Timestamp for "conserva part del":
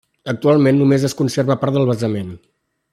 1.21-1.89